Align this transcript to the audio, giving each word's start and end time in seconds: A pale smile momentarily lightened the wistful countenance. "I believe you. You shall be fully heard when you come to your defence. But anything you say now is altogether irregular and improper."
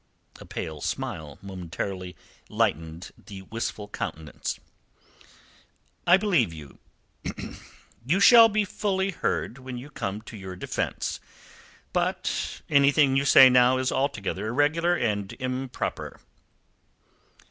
A 0.39 0.47
pale 0.47 0.81
smile 0.81 1.37
momentarily 1.43 2.15
lightened 2.49 3.11
the 3.23 3.43
wistful 3.43 3.87
countenance. 3.87 4.59
"I 6.07 6.17
believe 6.17 6.51
you. 6.51 6.79
You 8.03 8.19
shall 8.19 8.49
be 8.49 8.65
fully 8.65 9.11
heard 9.11 9.59
when 9.59 9.77
you 9.77 9.91
come 9.91 10.21
to 10.23 10.35
your 10.35 10.55
defence. 10.55 11.19
But 11.93 12.63
anything 12.67 13.15
you 13.15 13.25
say 13.25 13.47
now 13.47 13.77
is 13.77 13.91
altogether 13.91 14.47
irregular 14.47 14.95
and 14.95 15.33
improper." 15.33 16.19